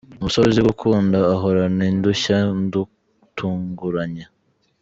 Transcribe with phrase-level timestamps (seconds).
[0.19, 4.23] Umusore uzi gukunda ahorana idushya ndutunguranye.